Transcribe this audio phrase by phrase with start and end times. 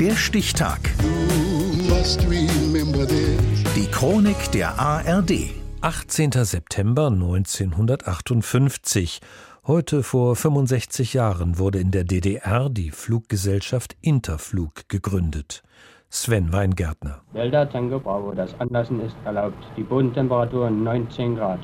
[0.00, 0.78] Der Stichtag.
[3.74, 5.32] Die Chronik der ARD.
[5.80, 6.30] 18.
[6.30, 9.20] September 1958.
[9.66, 15.64] Heute vor 65 Jahren wurde in der DDR die Fluggesellschaft Interflug gegründet.
[16.10, 17.22] Sven Weingärtner.
[17.34, 19.58] Delta Tango Bravo, das Anlassen ist erlaubt.
[19.76, 21.58] Die Bodentemperatur 19 Grad.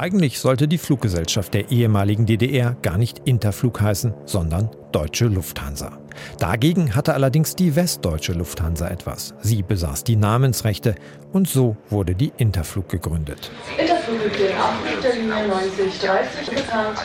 [0.00, 5.98] Eigentlich sollte die Fluggesellschaft der ehemaligen DDR gar nicht Interflug heißen, sondern Deutsche Lufthansa.
[6.38, 9.34] Dagegen hatte allerdings die Westdeutsche Lufthansa etwas.
[9.42, 10.94] Sie besaß die Namensrechte
[11.34, 13.50] und so wurde die Interflug gegründet.
[13.76, 16.98] Interflug mit den Linie 9030 bekannt.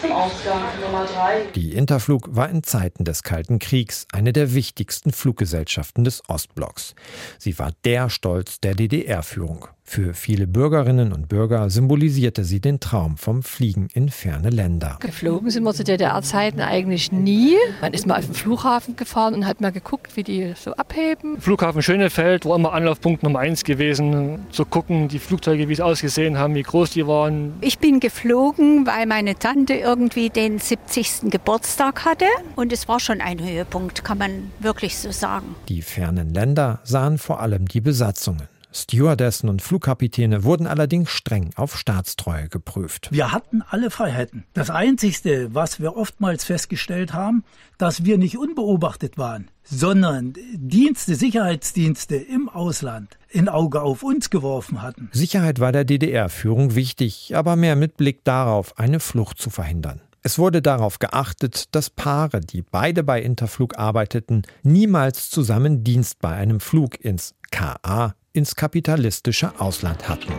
[0.00, 1.42] Zum Ausgang Nummer 3.
[1.54, 6.94] Die Interflug war in Zeiten des Kalten Kriegs eine der wichtigsten Fluggesellschaften des Ostblocks.
[7.38, 9.68] Sie war der Stolz der DDR-Führung.
[9.94, 14.96] Für viele Bürgerinnen und Bürger symbolisierte sie den Traum vom Fliegen in ferne Länder.
[15.00, 17.56] Geflogen sind wir zu DDR-Zeiten eigentlich nie.
[17.82, 21.38] Man ist mal auf den Flughafen gefahren und hat mal geguckt, wie die so abheben.
[21.38, 26.38] Flughafen Schönefeld war immer Anlaufpunkt Nummer eins gewesen, zu gucken, die Flugzeuge, wie sie ausgesehen
[26.38, 27.52] haben, wie groß die waren.
[27.60, 31.30] Ich bin geflogen, weil meine Tante irgendwie den 70.
[31.30, 32.24] Geburtstag hatte.
[32.56, 35.54] Und es war schon ein Höhepunkt, kann man wirklich so sagen.
[35.68, 38.48] Die fernen Länder sahen vor allem die Besatzungen.
[38.72, 43.08] Stewardessen und Flugkapitäne wurden allerdings streng auf Staatstreue geprüft.
[43.10, 44.44] Wir hatten alle Freiheiten.
[44.54, 47.44] Das Einzige, was wir oftmals festgestellt haben,
[47.78, 54.82] dass wir nicht unbeobachtet waren, sondern Dienste, Sicherheitsdienste im Ausland in Auge auf uns geworfen
[54.82, 55.10] hatten.
[55.12, 60.00] Sicherheit war der DDR-Führung wichtig, aber mehr mit Blick darauf, eine Flucht zu verhindern.
[60.24, 66.30] Es wurde darauf geachtet, dass Paare, die beide bei Interflug arbeiteten, niemals zusammen Dienst bei
[66.30, 70.32] einem Flug ins KA ins kapitalistische Ausland hatten.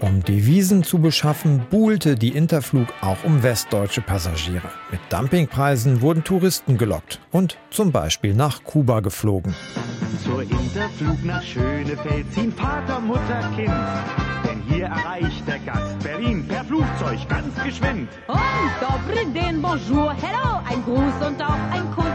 [0.00, 4.68] Um Devisen zu beschaffen, buhlte die Interflug auch um westdeutsche Passagiere.
[4.90, 9.54] Mit Dumpingpreisen wurden Touristen gelockt und zum Beispiel nach Kuba geflogen.
[10.24, 13.72] Zur Interflug nach Schönefeld ziehen Vater, Mutter, Kind.
[14.44, 18.08] Denn hier erreicht der Gast Berlin per Flugzeug ganz geschwind.
[18.26, 18.38] Und
[18.80, 22.11] dobre den Bonjour, hello, ein Gruß und auch ein Kuss.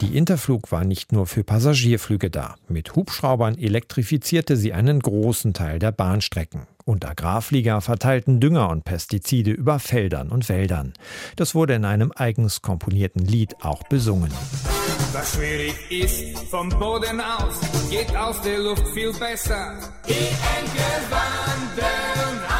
[0.00, 2.56] Die Interflug war nicht nur für Passagierflüge da.
[2.68, 6.66] Mit Hubschraubern elektrifizierte sie einen großen Teil der Bahnstrecken.
[6.84, 10.92] Und Agrarflieger verteilten Dünger und Pestizide über Feldern und Wäldern.
[11.36, 14.30] Das wurde in einem eigens komponierten Lied auch besungen.
[15.12, 19.78] Was schwierig ist vom Boden aus, geht aus der Luft viel besser.
[20.06, 22.53] Die Enkel wandern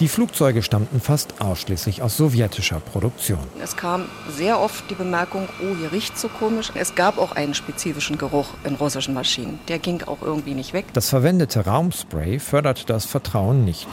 [0.00, 3.38] Die Flugzeuge stammten fast ausschließlich aus sowjetischer Produktion.
[3.62, 6.72] Es kam sehr oft die Bemerkung, oh, hier riecht so komisch.
[6.74, 9.58] Es gab auch einen spezifischen Geruch in russischen Maschinen.
[9.68, 10.86] Der ging auch irgendwie nicht weg.
[10.94, 13.86] Das verwendete Raumspray förderte das Vertrauen nicht.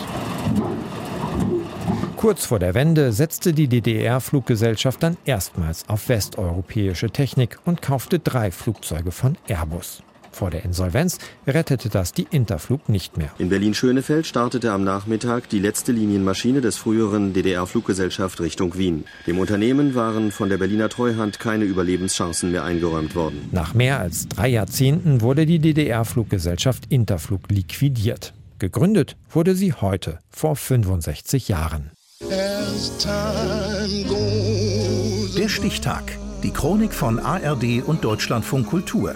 [2.15, 8.51] Kurz vor der Wende setzte die DDR-Fluggesellschaft dann erstmals auf westeuropäische Technik und kaufte drei
[8.51, 10.03] Flugzeuge von Airbus.
[10.37, 11.17] Vor der Insolvenz
[11.47, 13.31] rettete das die Interflug nicht mehr.
[13.39, 19.05] In Berlin-Schönefeld startete am Nachmittag die letzte Linienmaschine des früheren DDR-Fluggesellschaft Richtung Wien.
[19.25, 23.49] Dem Unternehmen waren von der Berliner Treuhand keine Überlebenschancen mehr eingeräumt worden.
[23.51, 28.35] Nach mehr als drei Jahrzehnten wurde die DDR-Fluggesellschaft Interflug liquidiert.
[28.59, 31.89] Gegründet wurde sie heute, vor 65 Jahren.
[35.35, 36.03] Der Stichtag.
[36.43, 39.15] Die Chronik von ARD und Deutschlandfunk Kultur.